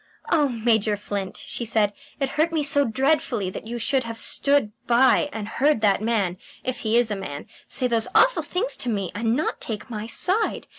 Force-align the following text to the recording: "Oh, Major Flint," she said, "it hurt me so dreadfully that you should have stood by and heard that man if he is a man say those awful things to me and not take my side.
"Oh, 0.31 0.49
Major 0.49 0.97
Flint," 0.97 1.37
she 1.37 1.63
said, 1.63 1.93
"it 2.19 2.29
hurt 2.29 2.51
me 2.51 2.63
so 2.63 2.85
dreadfully 2.85 3.51
that 3.51 3.67
you 3.67 3.77
should 3.77 4.03
have 4.03 4.17
stood 4.17 4.71
by 4.87 5.29
and 5.31 5.47
heard 5.47 5.81
that 5.81 6.01
man 6.01 6.37
if 6.63 6.79
he 6.79 6.97
is 6.97 7.11
a 7.11 7.15
man 7.15 7.45
say 7.67 7.85
those 7.85 8.07
awful 8.15 8.41
things 8.41 8.75
to 8.77 8.89
me 8.89 9.11
and 9.13 9.35
not 9.35 9.61
take 9.61 9.91
my 9.91 10.07
side. 10.07 10.65